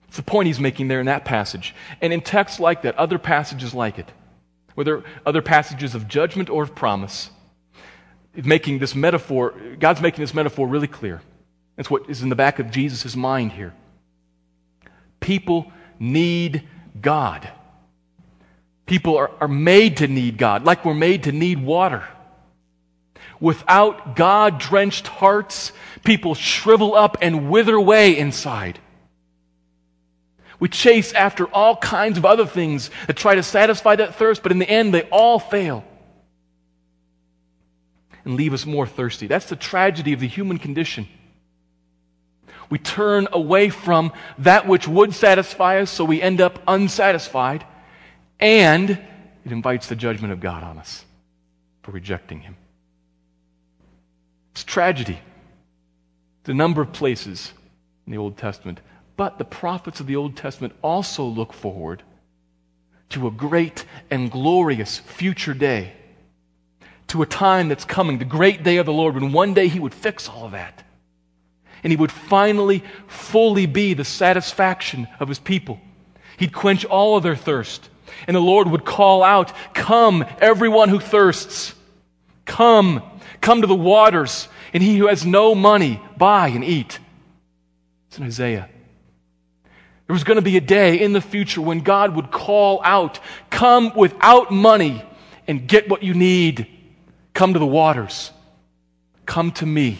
[0.08, 1.76] It's the point he's making there in that passage.
[2.00, 4.10] And in texts like that, other passages like it,
[4.74, 7.30] whether other passages of judgment or of promise,
[8.34, 11.22] making this metaphor, God's making this metaphor really clear.
[11.76, 13.74] That's what is in the back of Jesus' mind here.
[15.20, 15.70] People
[16.00, 16.66] need
[17.00, 17.48] God.
[18.86, 22.02] People are, are made to need God, like we're made to need water.
[23.40, 25.72] Without God drenched hearts,
[26.04, 28.78] people shrivel up and wither away inside.
[30.58, 34.52] We chase after all kinds of other things that try to satisfy that thirst, but
[34.52, 35.84] in the end, they all fail
[38.26, 39.26] and leave us more thirsty.
[39.26, 41.08] That's the tragedy of the human condition.
[42.68, 47.64] We turn away from that which would satisfy us, so we end up unsatisfied,
[48.38, 51.04] and it invites the judgment of God on us
[51.82, 52.56] for rejecting Him.
[54.52, 55.20] It's tragedy.
[56.44, 57.52] The number of places
[58.06, 58.80] in the Old Testament.
[59.16, 62.02] But the prophets of the Old Testament also look forward
[63.10, 65.92] to a great and glorious future day,
[67.08, 69.80] to a time that's coming, the great day of the Lord, when one day He
[69.80, 70.82] would fix all of that.
[71.82, 75.80] And He would finally fully be the satisfaction of His people.
[76.38, 77.90] He'd quench all of their thirst.
[78.26, 81.74] And the Lord would call out, Come, everyone who thirsts.
[82.44, 83.02] Come,
[83.40, 84.48] come to the waters.
[84.72, 86.98] And he who has no money, buy and eat.
[88.08, 88.68] It's in Isaiah.
[90.06, 93.20] There was going to be a day in the future when God would call out,
[93.48, 95.04] Come without money
[95.46, 96.66] and get what you need.
[97.34, 98.32] Come to the waters.
[99.26, 99.98] Come to me.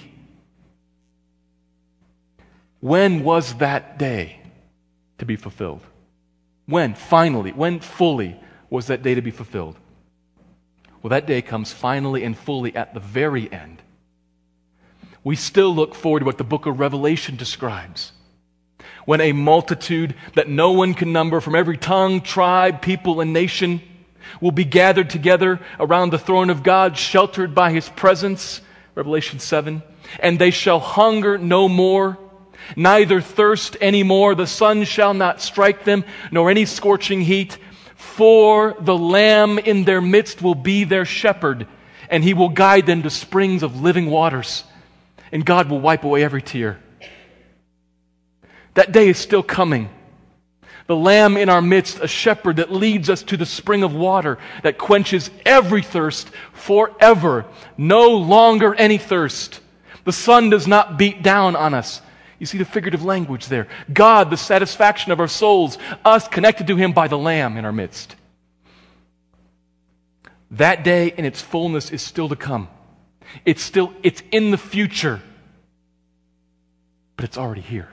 [2.81, 4.41] When was that day
[5.19, 5.83] to be fulfilled?
[6.67, 8.39] When, finally, when fully
[8.71, 9.77] was that day to be fulfilled?
[11.03, 13.83] Well, that day comes finally and fully at the very end.
[15.25, 18.13] We still look forward to what the book of Revelation describes
[19.05, 23.83] when a multitude that no one can number from every tongue, tribe, people, and nation
[24.41, 28.61] will be gathered together around the throne of God, sheltered by his presence.
[28.95, 29.83] Revelation 7.
[30.21, 32.19] And they shall hunger no more,
[32.77, 34.35] neither thirst any more.
[34.35, 37.59] The sun shall not strike them, nor any scorching heat.
[38.01, 41.67] For the Lamb in their midst will be their shepherd,
[42.09, 44.65] and he will guide them to springs of living waters.
[45.31, 46.81] And God will wipe away every tear.
[48.73, 49.91] That day is still coming.
[50.87, 54.39] The Lamb in our midst, a shepherd that leads us to the spring of water
[54.63, 57.45] that quenches every thirst forever.
[57.77, 59.61] No longer any thirst.
[60.05, 62.01] The sun does not beat down on us.
[62.41, 63.69] You see the figurative language there.
[63.93, 67.73] God, the satisfaction of our souls, us connected to Him by the Lamb in our
[67.73, 68.17] midst.
[70.53, 72.69] That day in its fullness is still to come.
[73.45, 75.21] It's still, it's in the future,
[77.15, 77.89] but it's already here.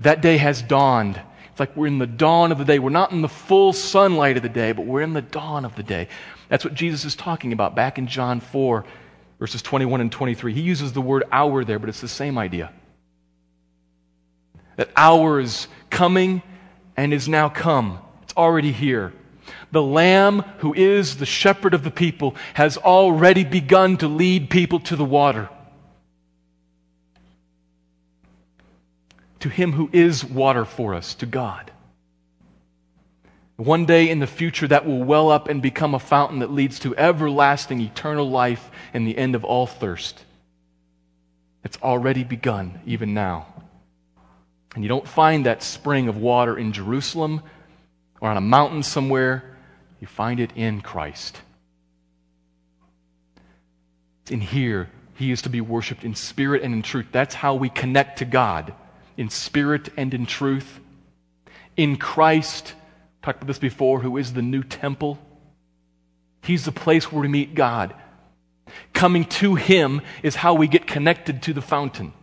[0.00, 1.20] That day has dawned.
[1.50, 2.78] It's like we're in the dawn of the day.
[2.78, 5.76] We're not in the full sunlight of the day, but we're in the dawn of
[5.76, 6.08] the day.
[6.48, 8.84] That's what Jesus is talking about back in John 4,
[9.38, 10.52] verses 21 and 23.
[10.52, 12.72] He uses the word hour there, but it's the same idea.
[14.76, 16.42] That hour is coming
[16.96, 17.98] and is now come.
[18.22, 19.12] It's already here.
[19.72, 24.80] The Lamb, who is the shepherd of the people, has already begun to lead people
[24.80, 25.48] to the water.
[29.40, 31.70] to Him who is water for us, to God.
[33.58, 36.78] One day in the future, that will well up and become a fountain that leads
[36.80, 40.24] to everlasting, eternal life and the end of all thirst.
[41.64, 43.48] It's already begun, even now.
[44.76, 47.42] And you don't find that spring of water in Jerusalem
[48.20, 49.56] or on a mountain somewhere.
[49.98, 51.40] You find it in Christ.
[54.30, 54.88] In here.
[55.16, 57.06] He is to be worshiped in spirit and in truth.
[57.10, 58.72] That's how we connect to God
[59.16, 60.78] in spirit and in truth.
[61.76, 62.74] In Christ,
[63.28, 65.18] talked about this before, who is the new temple.
[66.42, 67.94] He's the place where we meet God.
[68.94, 72.14] Coming to Him is how we get connected to the fountain.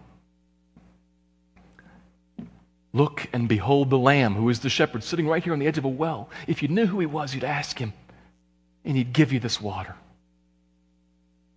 [2.91, 5.78] Look and behold the Lamb, who is the shepherd, sitting right here on the edge
[5.78, 6.28] of a well.
[6.47, 7.93] If you knew who He was, you'd ask Him,
[8.84, 9.93] and He'd give you this water.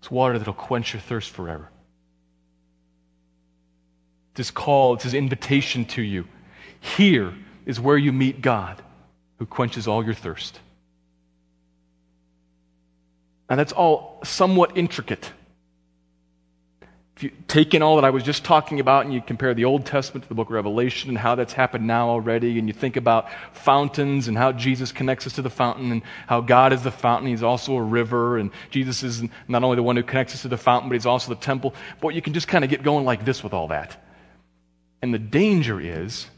[0.01, 1.71] It's water that'll quench your thirst forever.
[4.33, 6.29] It's his call, it's his invitation to you.
[6.81, 7.33] Here
[7.65, 8.83] is where you meet God,
[9.39, 10.61] who quenches all your thirst.
[13.49, 15.33] Now, that's all somewhat intricate.
[17.17, 19.65] If you take in all that I was just talking about and you compare the
[19.65, 22.75] Old Testament to the book of Revelation and how that's happened now already, and you
[22.75, 26.83] think about fountains and how Jesus connects us to the fountain and how God is
[26.83, 30.35] the fountain, He's also a river, and Jesus is not only the one who connects
[30.35, 31.75] us to the fountain, but He's also the temple.
[32.01, 33.97] Boy, you can just kind of get going like this with all that.
[35.03, 36.29] And the danger is,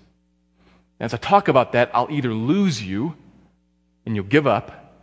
[1.00, 3.16] as I talk about that, I'll either lose you
[4.04, 4.94] and you'll give up,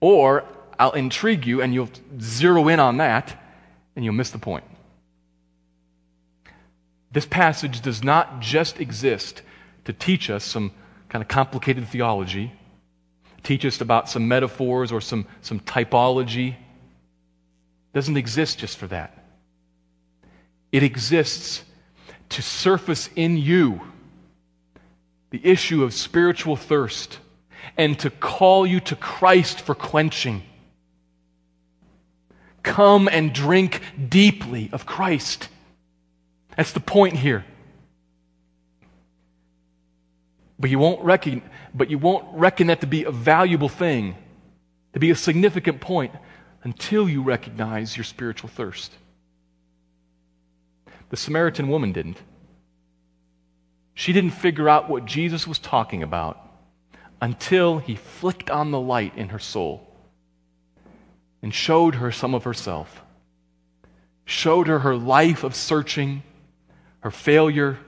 [0.00, 0.44] or
[0.78, 3.42] I'll intrigue you and you'll zero in on that
[3.96, 4.64] and you'll miss the point.
[7.10, 9.42] This passage does not just exist
[9.84, 10.72] to teach us some
[11.08, 12.52] kind of complicated theology,
[13.42, 16.50] teach us about some metaphors or some, some typology.
[16.50, 19.16] It doesn't exist just for that.
[20.70, 21.64] It exists
[22.28, 23.80] to surface in you
[25.30, 27.18] the issue of spiritual thirst
[27.76, 30.42] and to call you to Christ for quenching.
[32.62, 35.48] Come and drink deeply of Christ.
[36.56, 37.44] That's the point here.
[40.58, 44.16] But you won't reckon, but you won't reckon that to be a valuable thing,
[44.92, 46.12] to be a significant point,
[46.62, 48.92] until you recognize your spiritual thirst.
[51.08, 52.18] The Samaritan woman didn't.
[54.00, 56.40] She didn't figure out what Jesus was talking about
[57.20, 59.86] until he flicked on the light in her soul
[61.42, 63.02] and showed her some of herself,
[64.24, 66.22] showed her her life of searching,
[67.00, 67.78] her failure,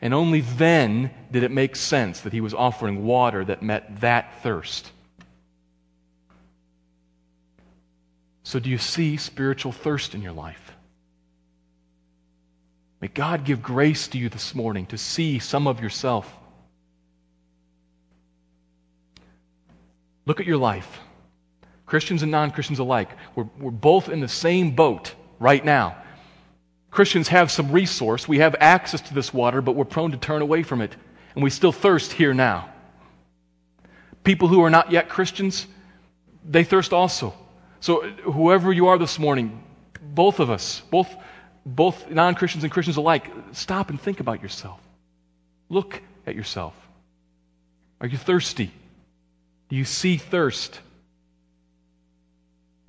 [0.00, 4.42] and only then did it make sense that he was offering water that met that
[4.42, 4.90] thirst.
[8.42, 10.75] So, do you see spiritual thirst in your life?
[13.06, 16.28] May God give grace to you this morning to see some of yourself.
[20.24, 20.98] Look at your life.
[21.86, 25.96] Christians and non Christians alike, we're, we're both in the same boat right now.
[26.90, 28.26] Christians have some resource.
[28.26, 30.96] We have access to this water, but we're prone to turn away from it.
[31.36, 32.68] And we still thirst here now.
[34.24, 35.68] People who are not yet Christians,
[36.44, 37.34] they thirst also.
[37.78, 39.62] So, whoever you are this morning,
[40.02, 41.14] both of us, both,
[41.66, 44.80] both non Christians and Christians alike, stop and think about yourself.
[45.68, 46.74] Look at yourself.
[48.00, 48.70] Are you thirsty?
[49.68, 50.80] Do you see thirst?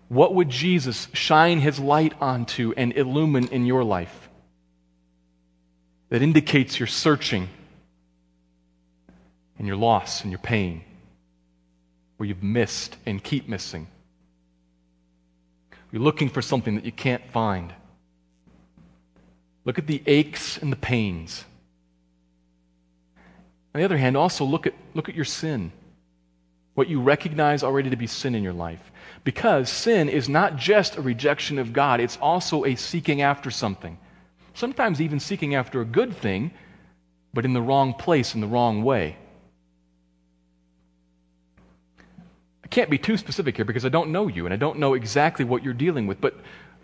[0.09, 4.29] What would Jesus shine his light onto and illumine in your life
[6.09, 7.49] that indicates your searching
[9.57, 10.83] and your loss and your pain,
[12.17, 13.87] where you've missed and keep missing?
[15.91, 17.73] You're looking for something that you can't find.
[19.67, 21.43] Look at the aches and the pains.
[23.75, 25.73] On the other hand, also look at, look at your sin,
[26.73, 28.91] what you recognize already to be sin in your life.
[29.25, 33.97] Because sin is not just a rejection of God, it's also a seeking after something.
[34.53, 36.51] Sometimes even seeking after a good thing,
[37.33, 39.17] but in the wrong place, in the wrong way.
[42.63, 44.93] I can't be too specific here because I don't know you and I don't know
[44.93, 46.21] exactly what you're dealing with.
[46.21, 46.35] But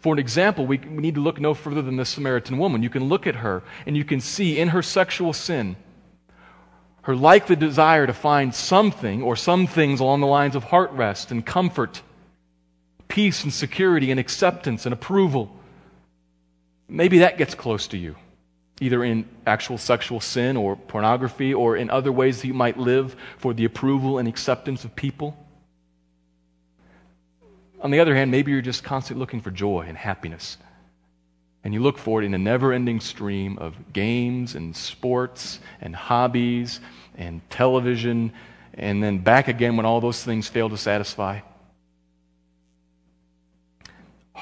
[0.04, 2.84] for an example, we, we need to look no further than the Samaritan woman.
[2.84, 5.78] You can look at her and you can see in her sexual sin
[7.04, 11.32] her likely desire to find something or some things along the lines of heart rest
[11.32, 12.02] and comfort
[13.08, 15.56] peace and security and acceptance and approval.
[16.90, 18.18] Maybe that gets close to you,
[18.82, 23.16] either in actual sexual sin or pornography or in other ways that you might live
[23.38, 25.38] for the approval and acceptance of people.
[27.84, 30.58] On the other hand, maybe you're just constantly looking for joy and happiness.
[31.64, 35.96] And you look for it in a never ending stream of games and sports and
[35.96, 36.80] hobbies
[37.16, 38.34] and television,
[38.74, 41.42] and then back again when all those things fail to satisfy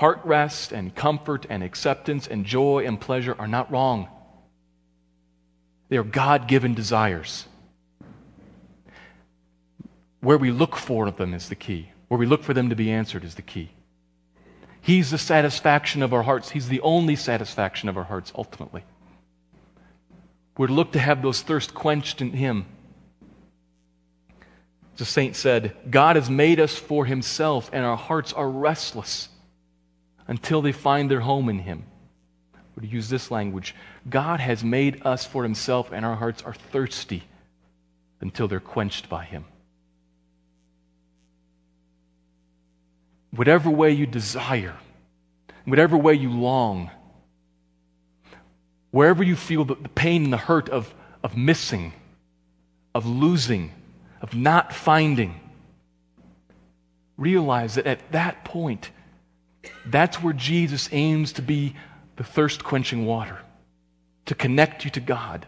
[0.02, 4.08] heart rest and comfort and acceptance and joy and pleasure are not wrong.
[5.90, 7.46] They are God given desires.
[10.22, 11.92] Where we look for them is the key.
[12.12, 13.70] Where we look for them to be answered is the key.
[14.82, 16.50] He's the satisfaction of our hearts.
[16.50, 18.84] He's the only satisfaction of our hearts, ultimately.
[20.58, 22.66] We're to look to have those thirst quenched in Him.
[24.98, 29.30] The saint said, God has made us for Himself, and our hearts are restless
[30.28, 31.86] until they find their home in Him.
[32.76, 33.74] Or to use this language,
[34.10, 37.24] God has made us for Himself, and our hearts are thirsty
[38.20, 39.46] until they're quenched by Him.
[43.32, 44.76] Whatever way you desire,
[45.66, 46.92] whatever way you long,
[48.92, 51.94] wherever you feel the, pain and the hurt of, of missing,
[52.94, 53.72] of losing,
[54.22, 55.40] of not finding,
[57.18, 58.92] realize that at that point,
[59.86, 61.76] that's where Jesus aims to be
[62.18, 63.40] the thirst quenching water,
[64.26, 65.46] to connect you to God.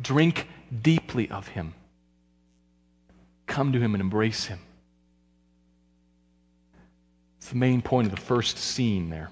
[0.00, 0.48] Drink
[0.82, 1.74] deeply of Him.
[3.46, 4.60] Come to Him and embrace Him.
[7.50, 9.28] The main point of the first scene there.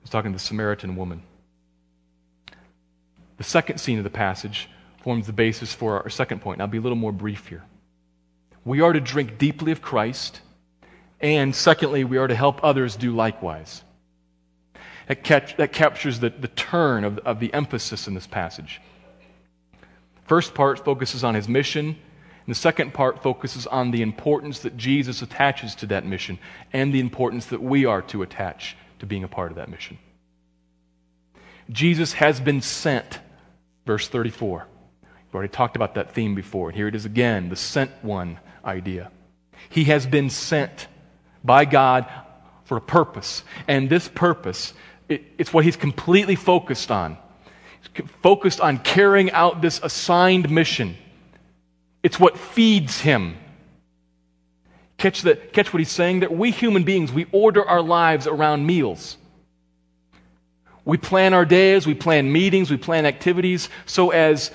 [0.00, 1.20] He's talking to the Samaritan woman.
[3.38, 4.68] The second scene of the passage
[5.02, 6.60] forms the basis for our second point.
[6.60, 7.64] I'll be a little more brief here.
[8.64, 10.42] We are to drink deeply of Christ,
[11.20, 13.82] and secondly, we are to help others do likewise.
[15.08, 18.80] That, catch, that captures the, the turn of, of the emphasis in this passage.
[20.26, 21.96] First part focuses on his mission,
[22.46, 26.38] and the second part focuses on the importance that Jesus attaches to that mission
[26.72, 29.98] and the importance that we are to attach to being a part of that mission.
[31.68, 33.18] Jesus has been sent,
[33.84, 34.66] verse 34.
[35.02, 36.68] We've already talked about that theme before.
[36.68, 39.10] And here it is again the sent one idea.
[39.68, 40.86] He has been sent
[41.42, 42.06] by God
[42.64, 44.74] for a purpose, and this purpose,
[45.08, 47.16] it, it's what he's completely focused on
[48.22, 50.96] focused on carrying out this assigned mission.
[52.06, 53.36] It's what feeds him.
[54.96, 58.64] Catch, the, catch what he's saying that We human beings, we order our lives around
[58.64, 59.16] meals.
[60.84, 64.52] We plan our days, we plan meetings, we plan activities so as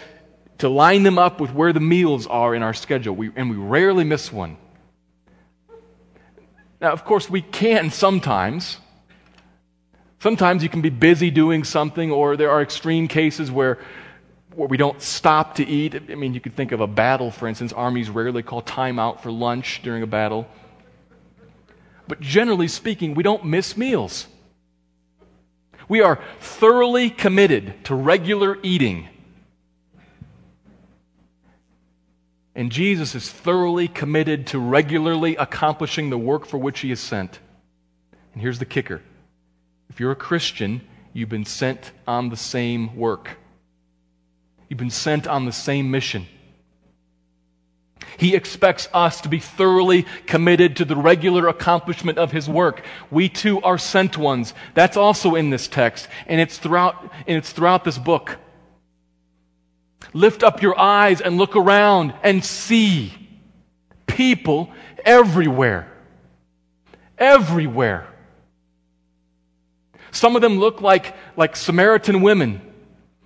[0.60, 3.16] to line them up with where the meals are in our schedule.
[3.18, 4.56] We, and we rarely miss one.
[6.80, 8.78] Now, of course, we can sometimes.
[10.20, 13.78] Sometimes you can be busy doing something, or there are extreme cases where,
[14.56, 15.95] where we don't stop to eat.
[15.95, 17.72] I mean, you could think of a battle, for instance.
[17.74, 20.47] Armies rarely call time out for lunch during a battle.
[22.08, 24.28] But generally speaking, we don't miss meals.
[25.88, 29.08] We are thoroughly committed to regular eating.
[32.54, 37.39] And Jesus is thoroughly committed to regularly accomplishing the work for which he is sent.
[38.34, 39.02] And here's the kicker
[39.89, 40.82] if you're a Christian,
[41.14, 43.38] you've been sent on the same work.
[44.72, 46.28] You've been sent on the same mission.
[48.17, 52.82] He expects us to be thoroughly committed to the regular accomplishment of His work.
[53.09, 54.53] We too are sent ones.
[54.74, 58.38] That's also in this text, and it's throughout, and it's throughout this book.
[60.13, 63.11] Lift up your eyes and look around and see
[64.07, 64.72] people
[65.03, 65.91] everywhere.
[67.17, 68.07] Everywhere.
[70.11, 72.70] Some of them look like, like Samaritan women.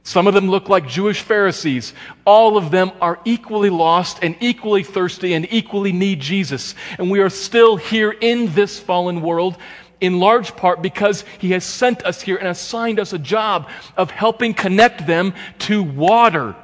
[0.05, 1.95] Some of them look like Jewish Pharisees.
[2.25, 6.75] All of them are equally lost and equally thirsty and equally need Jesus.
[6.99, 9.57] And we are still here in this fallen world
[9.99, 14.11] in large part because he has sent us here and assigned us a job of
[14.11, 16.55] helping connect them to water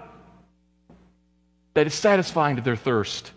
[1.74, 3.32] that is satisfying to their thirst.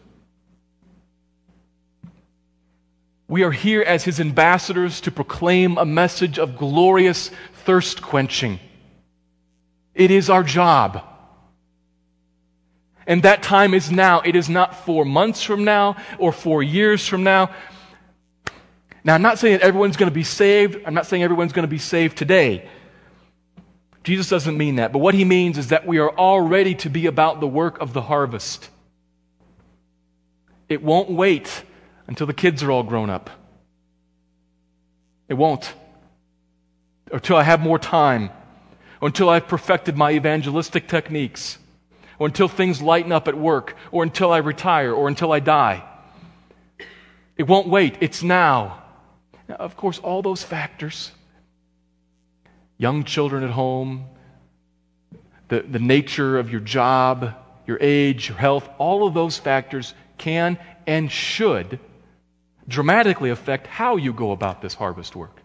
[3.27, 7.31] We are here as his ambassadors to proclaim a message of glorious
[7.65, 8.61] thirst quenching.
[9.95, 11.03] It is our job.
[13.07, 14.21] And that time is now.
[14.21, 17.51] It is not four months from now or four years from now.
[19.05, 20.83] Now, I'm not saying everyone's going to be saved.
[20.87, 22.69] I'm not saying everyone's going to be saved today.
[24.03, 24.93] Jesus doesn't mean that.
[24.93, 27.81] But what he means is that we are all ready to be about the work
[27.81, 28.71] of the harvest.
[30.69, 31.63] It won't wait
[32.07, 33.31] until the kids are all grown up.
[35.29, 35.73] It won't.
[37.11, 38.31] Or until I have more time.
[39.05, 41.59] Or until I've perfected my evangelistic techniques.
[42.19, 43.77] Or until things lighten up at work.
[43.93, 44.95] Or until I retire.
[44.95, 45.85] Or until I die.
[47.37, 47.99] It won't wait.
[48.01, 48.83] It's now.
[49.47, 51.13] now of course, all those factors
[52.79, 54.07] young children at home,
[55.49, 57.35] the, the nature of your job,
[57.67, 61.79] your age, your health, all of those factors can and should
[62.67, 65.43] dramatically affect how you go about this harvest work.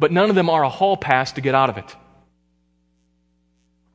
[0.00, 1.94] But none of them are a hall pass to get out of it.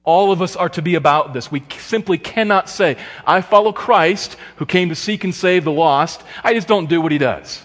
[0.03, 1.51] All of us are to be about this.
[1.51, 6.23] We simply cannot say, I follow Christ who came to seek and save the lost.
[6.43, 7.63] I just don't do what he does.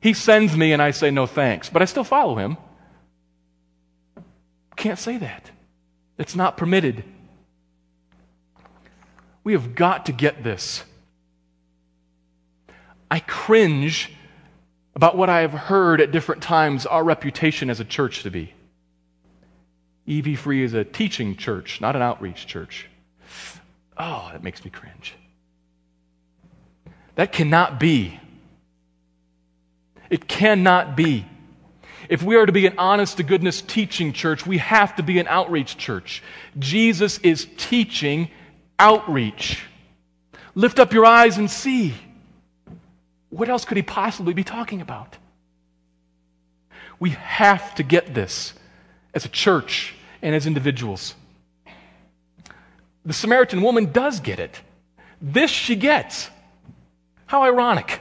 [0.00, 2.56] He sends me and I say no thanks, but I still follow him.
[4.76, 5.50] Can't say that.
[6.18, 7.04] It's not permitted.
[9.44, 10.84] We have got to get this.
[13.10, 14.10] I cringe
[14.94, 18.52] about what I have heard at different times our reputation as a church to be.
[20.10, 22.88] EV Free is a teaching church, not an outreach church.
[23.96, 25.14] Oh, that makes me cringe.
[27.14, 28.18] That cannot be.
[30.08, 31.26] It cannot be.
[32.08, 35.20] If we are to be an honest to goodness teaching church, we have to be
[35.20, 36.24] an outreach church.
[36.58, 38.30] Jesus is teaching
[38.80, 39.62] outreach.
[40.56, 41.94] Lift up your eyes and see.
[43.28, 45.16] What else could he possibly be talking about?
[46.98, 48.54] We have to get this
[49.14, 51.14] as a church and as individuals.
[53.04, 54.60] The Samaritan woman does get it.
[55.20, 56.30] This she gets.
[57.26, 58.00] How ironic.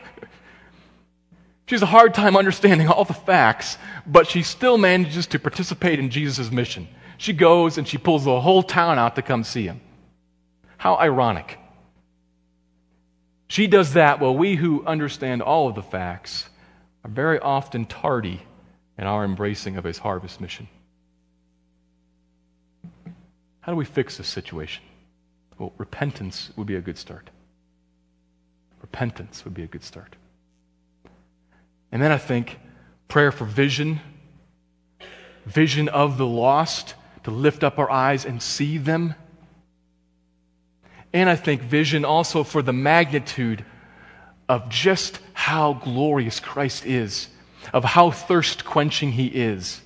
[1.65, 5.99] She has a hard time understanding all the facts, but she still manages to participate
[5.99, 6.87] in Jesus' mission.
[7.17, 9.81] She goes and she pulls the whole town out to come see him.
[10.77, 11.59] How ironic.
[13.47, 16.49] She does that while we who understand all of the facts
[17.03, 18.41] are very often tardy
[18.97, 20.67] in our embracing of his harvest mission.
[23.61, 24.83] How do we fix this situation?
[25.57, 27.29] Well, repentance would be a good start.
[28.81, 30.15] Repentance would be a good start.
[31.91, 32.59] And then I think
[33.07, 33.99] prayer for vision,
[35.45, 39.15] vision of the lost, to lift up our eyes and see them.
[41.11, 43.65] And I think vision also for the magnitude
[44.47, 47.27] of just how glorious Christ is,
[47.73, 49.81] of how thirst quenching he is.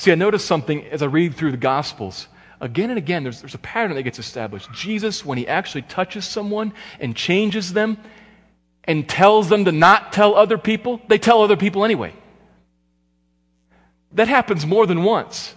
[0.00, 2.26] See, I noticed something as I read through the Gospels.
[2.58, 4.72] Again and again, there's, there's a pattern that gets established.
[4.72, 7.98] Jesus, when he actually touches someone and changes them
[8.84, 12.14] and tells them to not tell other people, they tell other people anyway.
[14.12, 15.54] That happens more than once.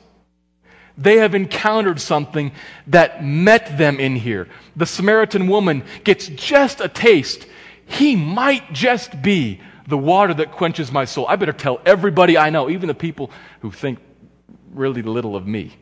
[0.98, 2.52] They have encountered something
[2.88, 4.50] that met them in here.
[4.76, 7.48] The Samaritan woman gets just a taste.
[7.86, 11.28] He might just be the water that quenches my soul.
[11.30, 13.32] I better tell everybody I know, even the people
[13.62, 14.00] who think
[14.76, 15.76] really little of me.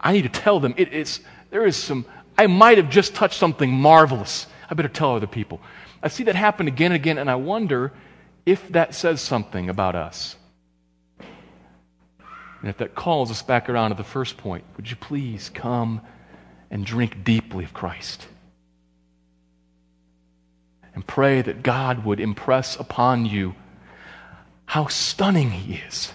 [0.00, 1.20] I need to tell them it is,
[1.50, 2.04] there is some,
[2.36, 4.46] I might have just touched something marvelous.
[4.68, 5.60] I better tell other people.
[6.02, 7.92] I see that happen again and again, and I wonder
[8.44, 10.36] if that says something about us.
[11.18, 16.00] And if that calls us back around to the first point, would you please come
[16.70, 18.26] and drink deeply of Christ?
[20.94, 23.54] And pray that God would impress upon you
[24.66, 26.12] how stunning He is,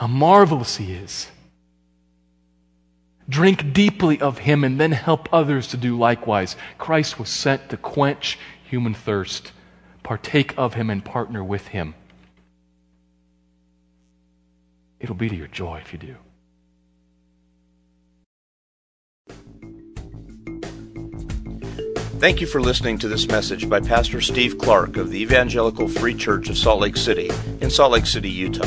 [0.00, 1.28] how marvelous He is.
[3.28, 6.56] Drink deeply of Him and then help others to do likewise.
[6.78, 9.52] Christ was sent to quench human thirst.
[10.02, 11.94] Partake of Him and partner with Him.
[15.00, 16.16] It'll be to your joy if you do.
[22.20, 26.14] Thank you for listening to this message by Pastor Steve Clark of the Evangelical Free
[26.14, 27.30] Church of Salt Lake City
[27.60, 28.66] in Salt Lake City, Utah.